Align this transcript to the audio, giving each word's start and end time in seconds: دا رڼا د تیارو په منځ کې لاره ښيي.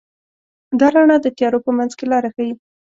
دا 0.79 0.87
رڼا 0.93 1.17
د 1.21 1.27
تیارو 1.37 1.59
په 1.65 1.71
منځ 1.77 1.91
کې 1.97 2.05
لاره 2.11 2.29
ښيي. 2.35 2.53